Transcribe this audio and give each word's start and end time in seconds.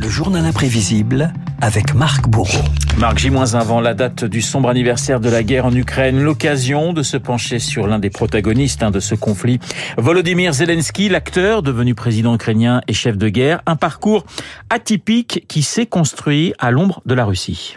Le 0.00 0.08
journal 0.08 0.44
imprévisible 0.44 1.32
avec 1.60 1.94
Marc 1.94 2.28
Bourreau. 2.28 2.64
Marc 2.98 3.18
J-1 3.18 3.56
avant 3.56 3.80
la 3.80 3.94
date 3.94 4.24
du 4.24 4.40
sombre 4.40 4.68
anniversaire 4.68 5.20
de 5.20 5.28
la 5.28 5.42
guerre 5.42 5.66
en 5.66 5.74
Ukraine, 5.74 6.20
l'occasion 6.20 6.92
de 6.92 7.02
se 7.02 7.16
pencher 7.16 7.58
sur 7.58 7.86
l'un 7.86 7.98
des 7.98 8.10
protagonistes 8.10 8.82
hein, 8.82 8.90
de 8.90 9.00
ce 9.00 9.14
conflit, 9.14 9.60
Volodymyr 9.98 10.52
Zelensky, 10.52 11.08
l'acteur 11.08 11.62
devenu 11.62 11.94
président 11.94 12.34
ukrainien 12.34 12.80
et 12.88 12.92
chef 12.92 13.18
de 13.18 13.28
guerre, 13.28 13.60
un 13.66 13.76
parcours 13.76 14.24
atypique 14.70 15.44
qui 15.48 15.62
s'est 15.62 15.86
construit 15.86 16.54
à 16.58 16.70
l'ombre 16.70 17.02
de 17.06 17.14
la 17.14 17.24
Russie. 17.24 17.76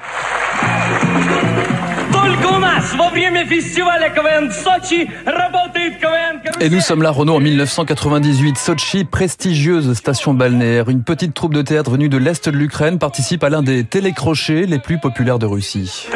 Et 6.60 6.70
nous 6.70 6.80
sommes 6.80 7.02
là, 7.02 7.12
Renault, 7.12 7.36
en 7.36 7.40
1998. 7.40 8.58
Sochi, 8.58 9.04
prestigieuse 9.06 9.94
station 9.94 10.34
balnéaire. 10.34 10.90
Une 10.90 11.04
petite 11.04 11.34
troupe 11.34 11.54
de 11.54 11.62
théâtre 11.62 11.92
venue 11.92 12.10
de 12.10 12.18
l'Est 12.18 12.50
de 12.50 12.58
l'Ukraine 12.58 13.00
participe 13.00 13.44
à 13.44 13.50
l'un 13.50 13.62
des 13.62 13.84
télécrochets 13.84 14.66
les 14.66 14.80
plus 14.80 15.00
populaires 15.00 15.40
de 15.40 15.46
Russie. 15.46 16.08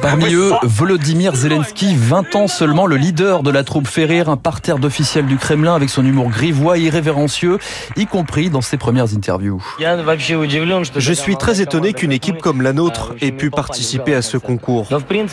Parmi 0.00 0.34
eux, 0.34 0.52
Volodymyr 0.62 1.34
Zelensky, 1.34 1.94
20 1.96 2.36
ans 2.36 2.48
seulement, 2.48 2.86
le 2.86 2.96
leader 2.96 3.42
de 3.42 3.50
la 3.50 3.64
troupe 3.64 3.86
fait 3.86 4.04
rire 4.04 4.28
un 4.28 4.36
parterre 4.36 4.78
d'officiels 4.78 5.26
du 5.26 5.36
Kremlin 5.36 5.74
avec 5.74 5.90
son 5.90 6.04
humour 6.04 6.28
grivois 6.30 6.78
irrévérencieux, 6.78 7.58
y 7.96 8.06
compris 8.06 8.50
dans 8.50 8.60
ses 8.60 8.76
premières 8.76 9.14
interviews. 9.14 9.62
Je 10.96 11.12
suis 11.12 11.36
très 11.36 11.60
étonné 11.60 11.92
qu'une 11.92 12.12
équipe 12.20 12.42
comme 12.42 12.60
la 12.60 12.74
nôtre 12.74 13.14
ait 13.22 13.32
pu 13.32 13.50
participer 13.50 14.14
à 14.14 14.20
ce 14.20 14.36
concours. 14.36 14.86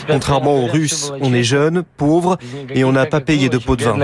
Contrairement 0.08 0.54
aux 0.54 0.66
Russes, 0.66 1.12
on 1.20 1.34
est 1.34 1.42
jeune, 1.42 1.82
pauvre 1.98 2.38
et 2.74 2.82
on 2.82 2.92
n'a 2.92 3.04
pas 3.04 3.20
payé 3.20 3.50
de 3.50 3.58
pot 3.58 3.76
de 3.76 3.84
vin. 3.84 3.98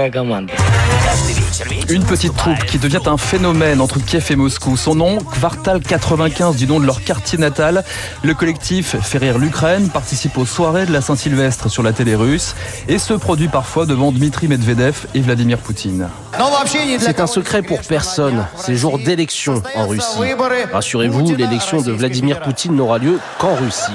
Une 1.88 2.04
petite 2.04 2.36
troupe 2.36 2.64
qui 2.66 2.78
devient 2.78 3.02
un 3.06 3.16
phénomène 3.16 3.80
entre 3.80 3.98
Kiev 3.98 4.26
et 4.30 4.36
Moscou. 4.36 4.76
Son 4.76 4.94
nom, 4.94 5.18
Kvartal 5.18 5.80
95 5.80 6.56
du 6.56 6.66
nom 6.66 6.80
de 6.80 6.86
leur 6.86 7.02
quartier 7.04 7.38
natal. 7.38 7.84
Le 8.22 8.34
collectif 8.34 8.96
fait 9.00 9.32
l'Ukraine, 9.38 9.88
participe 9.88 10.36
aux 10.38 10.46
soirées 10.46 10.86
de 10.86 10.92
la 10.92 11.00
Saint-Sylvestre 11.00 11.70
sur 11.70 11.82
la 11.82 11.92
télé 11.92 12.14
russe 12.14 12.54
et 12.88 12.98
se 12.98 13.14
produit 13.14 13.48
parfois 13.48 13.86
devant 13.86 14.10
Dmitri 14.12 14.48
Medvedev 14.48 15.06
et 15.14 15.20
Vladimir 15.20 15.58
Poutine. 15.58 16.08
C'est 16.98 17.20
un 17.20 17.26
secret 17.26 17.62
pour 17.62 17.80
personne. 17.82 18.46
C'est 18.56 18.76
jour 18.76 18.98
d'élection 18.98 19.62
en 19.76 19.86
Russie. 19.86 20.34
Rassurez-vous, 20.72 21.34
l'élection 21.34 21.82
de 21.82 21.92
Vladimir 21.92 22.40
Poutine 22.40 22.74
n'aura 22.74 22.98
lieu 22.98 23.18
qu'en 23.38 23.54
Russie. 23.54 23.92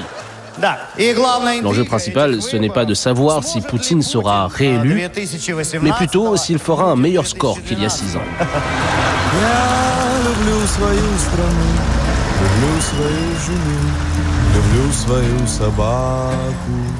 L'enjeu 1.62 1.84
principal, 1.84 2.42
ce 2.42 2.56
n'est 2.56 2.70
pas 2.70 2.84
de 2.84 2.94
savoir 2.94 3.44
si 3.44 3.60
Poutine 3.60 4.02
sera 4.02 4.48
réélu, 4.48 5.08
mais 5.82 5.92
plutôt 5.92 6.36
s'il 6.36 6.58
fera 6.58 6.84
un 6.84 6.96
meilleur 6.96 7.26
score 7.26 7.62
qu'il 7.62 7.80
y 7.80 7.84
a 7.84 7.88
six 7.88 8.16
ans. 8.16 8.20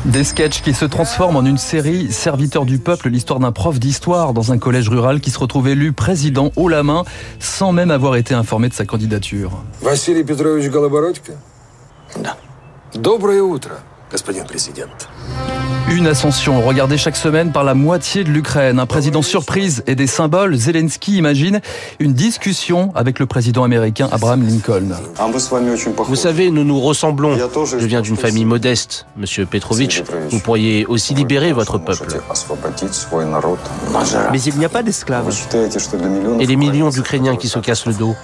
Des 0.05 0.25
sketchs 0.25 0.63
qui 0.63 0.75
se 0.75 0.85
transforment 0.85 1.37
en 1.37 1.45
une 1.45 1.59
série 1.59 2.11
Serviteur 2.11 2.65
du 2.65 2.79
peuple, 2.79 3.09
l'histoire 3.09 3.41
d'un 3.41 3.53
prof 3.53 3.79
d'histoire 3.79 4.33
dans 4.33 4.53
un 4.53 4.59
collège 4.59 4.89
rural 4.89 5.21
qui 5.21 5.31
se 5.31 5.39
retrouve 5.39 5.69
élu 5.69 5.93
président 5.93 6.53
haut 6.57 6.69
la 6.69 6.83
main 6.83 7.05
sans 7.39 7.73
même 7.73 7.91
avoir 7.91 8.17
été 8.17 8.35
informé 8.35 8.69
de 8.69 8.75
sa 8.75 8.85
candidature. 8.85 9.53
Vassili 9.83 10.25
Petrovich 10.25 10.71
Non. 12.17 12.31
Доброе 12.94 13.42
утро, 13.42 13.76
господин 14.12 14.46
президент. 14.46 15.08
Une 15.88 16.08
ascension 16.08 16.64
regardée 16.64 16.98
chaque 16.98 17.16
semaine 17.16 17.52
par 17.52 17.64
la 17.64 17.76
moitié 17.76 18.24
de 18.24 18.32
l'Ukraine. 18.32 18.80
Un 18.80 18.88
président 18.88 19.22
surprise 19.22 19.84
et 19.86 19.94
des 19.94 20.08
symboles. 20.08 20.56
Zelensky 20.56 21.16
imagine 21.18 21.62
une 22.00 22.14
discussion 22.14 22.92
avec 22.96 23.20
le 23.20 23.28
président 23.28 23.64
américain 23.64 24.10
Abraham 24.12 24.42
Lincoln. 24.48 24.96
Vous 26.08 26.16
savez, 26.16 26.50
nous 26.50 26.64
nous 26.64 26.82
ressemblons. 26.82 27.38
Je 27.38 27.86
viens 27.86 28.02
d'une 28.02 28.18
famille 28.18 28.46
modeste. 28.46 29.06
Monsieur 29.16 29.46
Petrovitch, 29.46 30.02
vous 30.32 30.40
pourriez 30.40 30.88
aussi 30.88 31.14
libérer 31.14 31.54
votre 31.54 31.78
peuple. 31.78 32.08
Mais 34.32 34.42
il 34.42 34.58
n'y 34.58 34.66
a 34.66 34.70
pas 34.70 34.82
d'esclaves. 34.82 35.32
Et 36.40 36.46
les 36.48 36.56
millions 36.56 36.90
d'Ukrainiens 36.90 37.36
qui 37.36 37.48
se 37.48 37.60
cassent 37.60 37.86
le 37.86 37.94
dos. 37.94 38.16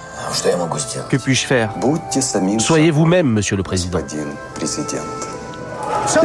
Que 1.09 1.17
puis-je 1.17 1.45
faire? 1.45 1.71
Soyez 2.59 2.91
vous-même, 2.91 3.27
monsieur 3.27 3.55
le 3.55 3.63
président. 3.63 3.99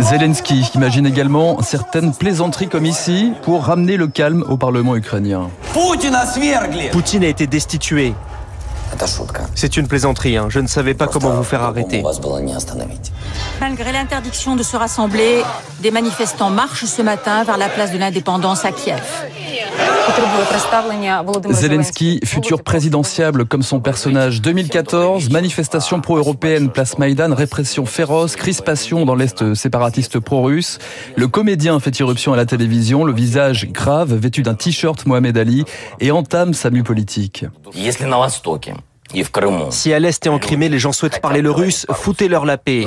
Zelensky 0.01 0.65
imagine 0.75 1.07
également 1.07 1.61
certaines 1.63 2.13
plaisanteries 2.15 2.69
comme 2.69 2.87
ici 2.87 3.33
pour 3.43 3.65
ramener 3.65 3.97
le 3.97 4.07
calme 4.07 4.45
au 4.49 4.57
Parlement 4.57 4.97
ukrainien. 4.97 5.51
Poutine 6.93 7.25
a 7.25 7.29
été 7.29 7.47
destitué. 7.47 8.15
C'est 9.55 9.77
une 9.77 9.89
plaisanterie, 9.89 10.37
hein. 10.37 10.47
je 10.49 10.61
ne 10.61 10.67
savais 10.67 10.95
pas 10.95 11.07
comment 11.07 11.31
vous 11.31 11.43
faire 11.43 11.63
arrêter. 11.63 12.03
Malgré 13.61 13.93
l'interdiction 13.93 14.57
de 14.57 14.63
se 14.63 14.77
rassembler, 14.77 15.43
des 15.81 15.91
manifestants 15.91 16.51
marchent 16.51 16.85
ce 16.85 17.03
matin 17.03 17.45
vers 17.45 17.59
la 17.59 17.69
place 17.69 17.93
de 17.93 17.99
l'indépendance 17.99 18.65
à 18.65 18.73
Kiev. 18.73 19.03
Zelensky, 21.51 22.21
futur 22.25 22.63
présidentiable 22.63 23.47
comme 23.47 23.63
son 23.63 23.81
personnage 23.81 24.43
2014, 24.43 25.31
manifestation 25.31 26.01
pro-européenne 26.01 26.71
place 26.71 26.99
Maïdan, 26.99 27.35
répression 27.35 27.87
féroce, 27.87 28.37
crispation 28.37 29.05
dans 29.05 29.15
l'Est 29.15 29.55
séparatiste 29.55 30.19
pro-russe. 30.19 30.79
Le 31.17 31.29
comédien 31.29 31.79
fait 31.81 31.99
irruption 32.01 32.33
à 32.33 32.37
la 32.37 32.47
télévision, 32.47 33.05
le 33.05 33.13
visage 33.13 33.71
grave, 33.71 34.15
vêtu 34.15 34.43
d'un 34.43 34.55
t-shirt 34.55 35.07
Mohamed 35.07 35.39
Ali, 35.39 35.65
et 36.01 36.11
entame 36.11 36.53
sa 36.53 36.71
mue 36.71 36.83
politique. 36.83 37.47
Si 39.71 39.93
à 39.93 39.99
l'Est 39.99 40.27
et 40.27 40.29
en 40.29 40.39
Crimée, 40.39 40.69
les 40.69 40.79
gens 40.79 40.93
souhaitent 40.93 41.21
parler 41.21 41.43
le 41.43 41.51
russe, 41.51 41.87
foutez-leur 41.91 42.45
la 42.45 42.59
paix. 42.59 42.85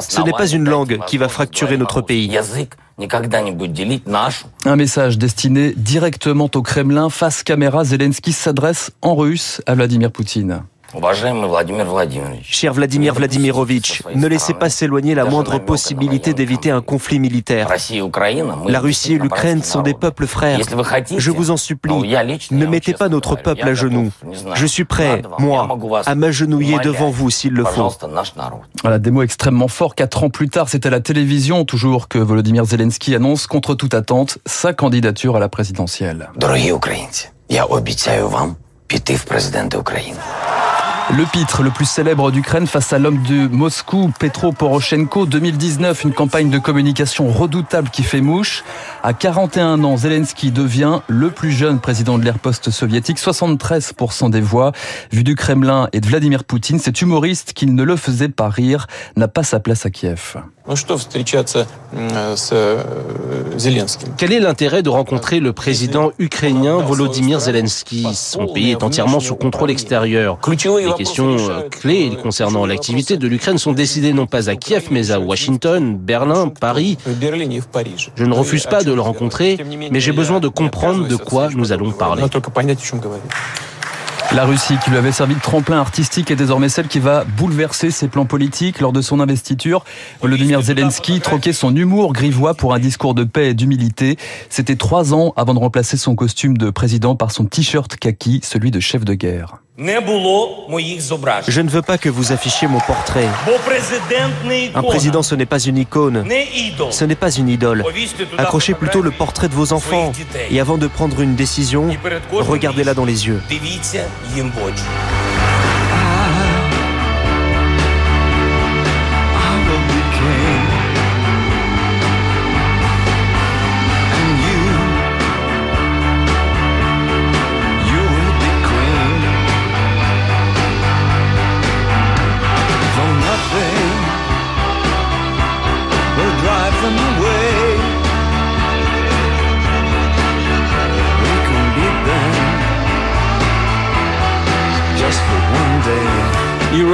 Ce 0.00 0.20
n'est 0.22 0.32
pas 0.32 0.48
une 0.48 0.68
langue 0.68 0.98
qui 1.06 1.18
va 1.18 1.28
fracturer 1.28 1.76
notre 1.76 2.00
pays. 2.00 2.36
Un 4.64 4.76
message 4.76 5.18
destiné 5.18 5.74
directement 5.76 6.50
au 6.54 6.62
Kremlin. 6.62 7.10
Face 7.10 7.42
caméra, 7.42 7.84
Zelensky 7.84 8.32
s'adresse 8.32 8.90
en 9.02 9.14
russe 9.14 9.60
à 9.66 9.74
Vladimir 9.74 10.10
Poutine. 10.10 10.62
Cher 12.42 12.72
Vladimir 12.72 13.14
Vladimirovitch, 13.14 14.02
ne 14.14 14.26
laissez 14.26 14.54
pas 14.54 14.70
s'éloigner 14.70 15.14
la 15.14 15.24
moindre 15.24 15.58
possibilité 15.58 16.32
d'éviter 16.32 16.70
un 16.70 16.80
conflit 16.80 17.18
militaire. 17.18 17.68
La 18.68 18.80
Russie 18.80 19.14
et 19.14 19.18
l'Ukraine 19.18 19.62
sont 19.62 19.82
des 19.82 19.94
peuples 19.94 20.26
frères. 20.26 20.60
Je 21.16 21.30
vous 21.30 21.50
en 21.50 21.56
supplie, 21.56 22.16
ne 22.50 22.66
mettez 22.66 22.94
pas 22.94 23.08
notre 23.08 23.36
peuple 23.36 23.68
à 23.68 23.74
genoux. 23.74 24.10
Je 24.54 24.66
suis 24.66 24.84
prêt, 24.84 25.22
moi, 25.38 25.68
à 26.06 26.14
m'agenouiller 26.14 26.78
devant 26.78 27.10
vous 27.10 27.30
s'il 27.30 27.52
le 27.52 27.64
faut. 27.64 27.90
Voilà, 28.82 28.98
des 28.98 29.10
mots 29.10 29.22
extrêmement 29.22 29.68
forts. 29.68 29.94
Quatre 29.94 30.24
ans 30.24 30.30
plus 30.30 30.48
tard, 30.48 30.68
c'est 30.68 30.86
à 30.86 30.90
la 30.90 31.00
télévision, 31.00 31.64
toujours, 31.64 32.08
que 32.08 32.18
Volodymyr 32.18 32.64
Zelensky 32.64 33.14
annonce, 33.14 33.46
contre 33.46 33.74
toute 33.74 33.94
attente, 33.94 34.38
sa 34.46 34.72
candidature 34.72 35.36
à 35.36 35.40
la 35.40 35.48
présidentielle. 35.48 36.30
Le 41.14 41.24
pitre 41.24 41.62
le 41.62 41.70
plus 41.70 41.84
célèbre 41.84 42.32
d'Ukraine 42.32 42.66
face 42.66 42.92
à 42.92 42.98
l'homme 42.98 43.22
de 43.22 43.46
Moscou, 43.46 44.12
Petro 44.18 44.50
Poroshenko, 44.50 45.24
2019, 45.24 46.02
une 46.02 46.12
campagne 46.12 46.50
de 46.50 46.58
communication 46.58 47.28
redoutable 47.28 47.90
qui 47.90 48.02
fait 48.02 48.20
mouche. 48.20 48.64
À 49.04 49.12
41 49.12 49.84
ans, 49.84 49.96
Zelensky 49.96 50.50
devient 50.50 51.00
le 51.06 51.30
plus 51.30 51.52
jeune 51.52 51.78
président 51.78 52.18
de 52.18 52.24
l'ère 52.24 52.40
post-soviétique, 52.40 53.18
73% 53.18 54.30
des 54.30 54.40
voix. 54.40 54.72
Vu 55.12 55.22
du 55.22 55.36
Kremlin 55.36 55.88
et 55.92 56.00
de 56.00 56.06
Vladimir 56.06 56.42
Poutine, 56.42 56.80
cet 56.80 57.00
humoriste 57.00 57.52
qui 57.52 57.66
ne 57.66 57.84
le 57.84 57.94
faisait 57.94 58.28
pas 58.28 58.48
rire 58.48 58.88
n'a 59.14 59.28
pas 59.28 59.44
sa 59.44 59.60
place 59.60 59.86
à 59.86 59.90
Kiev. 59.90 60.38
Quel 64.16 64.32
est 64.32 64.40
l'intérêt 64.40 64.82
de 64.82 64.88
rencontrer 64.88 65.38
le 65.38 65.52
président 65.52 66.10
ukrainien 66.18 66.78
Volodymyr 66.78 67.38
Zelensky 67.38 68.04
Son 68.12 68.48
pays 68.48 68.72
est 68.72 68.82
entièrement 68.82 69.20
sous 69.20 69.36
contrôle 69.36 69.70
extérieur. 69.70 70.38
Questions 70.96 71.36
clés 71.70 72.10
concernant 72.22 72.66
l'activité 72.66 73.16
de 73.16 73.28
l'Ukraine 73.28 73.58
sont 73.58 73.72
décidées 73.72 74.12
non 74.12 74.26
pas 74.26 74.50
à 74.50 74.56
Kiev, 74.56 74.88
mais 74.90 75.10
à 75.10 75.20
Washington, 75.20 75.96
Berlin, 75.96 76.48
Paris. 76.48 76.98
Je 78.16 78.24
ne 78.24 78.34
refuse 78.34 78.66
pas 78.66 78.82
de 78.82 78.92
le 78.92 79.00
rencontrer, 79.00 79.58
mais 79.90 80.00
j'ai 80.00 80.12
besoin 80.12 80.40
de 80.40 80.48
comprendre 80.48 81.06
de 81.06 81.16
quoi 81.16 81.48
nous 81.54 81.72
allons 81.72 81.92
parler. 81.92 82.22
La 84.32 84.44
Russie, 84.44 84.74
qui 84.82 84.90
lui 84.90 84.98
avait 84.98 85.12
servi 85.12 85.34
de 85.34 85.40
tremplin 85.40 85.78
artistique, 85.78 86.30
est 86.30 86.36
désormais 86.36 86.68
celle 86.68 86.88
qui 86.88 86.98
va 86.98 87.24
bouleverser 87.24 87.90
ses 87.90 88.08
plans 88.08 88.26
politiques. 88.26 88.80
Lors 88.80 88.92
de 88.92 89.00
son 89.00 89.20
investiture, 89.20 89.84
Volodymyr 90.20 90.60
Zelensky 90.62 91.20
troquait 91.20 91.52
son 91.52 91.74
humour 91.74 92.12
grivois 92.12 92.54
pour 92.54 92.74
un 92.74 92.80
discours 92.80 93.14
de 93.14 93.22
paix 93.24 93.50
et 93.50 93.54
d'humilité. 93.54 94.18
C'était 94.50 94.76
trois 94.76 95.14
ans 95.14 95.32
avant 95.36 95.54
de 95.54 95.60
remplacer 95.60 95.96
son 95.96 96.16
costume 96.16 96.58
de 96.58 96.70
président 96.70 97.14
par 97.14 97.30
son 97.30 97.44
t-shirt 97.44 97.96
kaki, 97.96 98.40
celui 98.42 98.70
de 98.70 98.80
chef 98.80 99.04
de 99.04 99.14
guerre. 99.14 99.62
Je 99.78 101.60
ne 101.60 101.68
veux 101.68 101.82
pas 101.82 101.98
que 101.98 102.08
vous 102.08 102.32
affichiez 102.32 102.66
mon 102.66 102.80
portrait. 102.80 103.28
Un 104.74 104.82
président, 104.82 105.22
ce 105.22 105.34
n'est 105.34 105.44
pas 105.44 105.58
une 105.58 105.76
icône. 105.76 106.24
Ce 106.90 107.04
n'est 107.04 107.14
pas 107.14 107.30
une 107.30 107.48
idole. 107.50 107.84
Accrochez 108.38 108.72
plutôt 108.72 109.02
le 109.02 109.10
portrait 109.10 109.48
de 109.48 109.54
vos 109.54 109.74
enfants. 109.74 110.12
Et 110.50 110.60
avant 110.60 110.78
de 110.78 110.86
prendre 110.86 111.20
une 111.20 111.34
décision, 111.34 111.90
regardez-la 112.32 112.94
dans 112.94 113.04
les 113.04 113.26
yeux. 113.26 113.42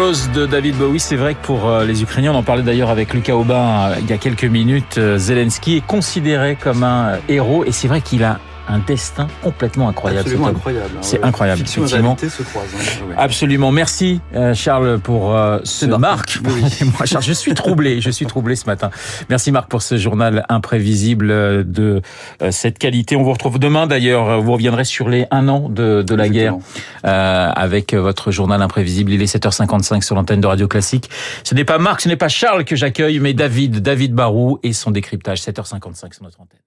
De 0.02 0.46
David 0.46 0.74
Bowie, 0.78 0.98
c'est 0.98 1.14
vrai 1.14 1.34
que 1.34 1.46
pour 1.46 1.68
euh, 1.68 1.84
les 1.84 2.02
Ukrainiens, 2.02 2.32
on 2.32 2.38
en 2.38 2.42
parlait 2.42 2.64
d'ailleurs 2.64 2.90
avec 2.90 3.14
Lucas 3.14 3.36
Aubin 3.36 3.90
euh, 3.92 3.94
il 4.00 4.10
y 4.10 4.12
a 4.12 4.18
quelques 4.18 4.44
minutes, 4.44 4.98
euh, 4.98 5.16
Zelensky 5.16 5.76
est 5.76 5.86
considéré 5.86 6.56
comme 6.60 6.82
un 6.82 7.18
héros. 7.28 7.64
Et 7.64 7.70
c'est 7.70 7.86
vrai 7.86 8.00
qu'il 8.00 8.24
a 8.24 8.40
un 8.68 8.78
destin 8.78 9.26
complètement 9.42 9.88
incroyable. 9.88 10.20
Absolument 10.20 10.48
incroyable. 10.48 10.90
Hein, 10.94 11.02
c'est 11.02 11.22
incroyable, 11.22 11.58
Fiction 11.60 11.82
effectivement. 11.82 12.16
Se 12.16 12.42
croisent, 12.42 12.68
hein. 12.74 13.14
Absolument. 13.16 13.72
Merci 13.72 14.20
Charles 14.54 14.98
pour 14.98 15.34
euh, 15.34 15.58
ce 15.64 15.86
Marc. 15.86 16.40
Moi, 16.44 17.06
Charles, 17.06 17.24
je 17.24 17.32
suis 17.32 17.54
troublé. 17.54 18.00
Je 18.00 18.10
suis 18.10 18.26
troublé 18.26 18.56
ce 18.56 18.66
matin. 18.66 18.90
Merci 19.28 19.52
Marc 19.52 19.68
pour 19.68 19.82
ce 19.82 19.96
journal 19.96 20.44
imprévisible 20.48 21.70
de 21.70 22.02
euh, 22.42 22.50
cette 22.50 22.78
qualité. 22.78 23.16
On 23.16 23.22
vous 23.22 23.32
retrouve 23.32 23.58
demain 23.58 23.86
d'ailleurs. 23.86 24.40
Vous 24.40 24.52
reviendrez 24.52 24.84
sur 24.84 25.08
les 25.08 25.26
un 25.30 25.48
an 25.48 25.68
de, 25.68 26.02
de 26.02 26.14
la 26.14 26.28
guerre 26.28 26.56
euh, 27.04 27.50
avec 27.54 27.94
votre 27.94 28.30
journal 28.30 28.60
imprévisible. 28.62 29.12
Il 29.12 29.22
est 29.22 29.36
7h55 29.36 30.02
sur 30.02 30.14
l'antenne 30.14 30.40
de 30.40 30.46
Radio 30.46 30.68
Classique. 30.68 31.10
Ce 31.44 31.54
n'est 31.54 31.64
pas 31.64 31.78
Marc, 31.78 32.02
ce 32.02 32.08
n'est 32.08 32.16
pas 32.16 32.28
Charles 32.28 32.64
que 32.64 32.76
j'accueille, 32.76 33.18
mais 33.18 33.34
David, 33.34 33.80
David 33.80 34.14
Barou 34.14 34.58
et 34.62 34.72
son 34.72 34.90
décryptage. 34.90 35.40
7h55 35.40 36.14
sur 36.14 36.22
notre 36.22 36.40
antenne. 36.40 36.60